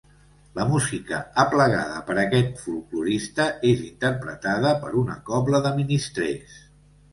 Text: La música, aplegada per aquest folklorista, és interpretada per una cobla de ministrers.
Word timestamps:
La 0.59 0.63
música, 0.69 1.19
aplegada 1.43 1.99
per 2.07 2.15
aquest 2.21 2.57
folklorista, 2.63 3.47
és 3.75 3.85
interpretada 3.91 4.75
per 4.87 4.93
una 5.05 5.21
cobla 5.31 5.63
de 5.69 5.77
ministrers. 5.79 6.61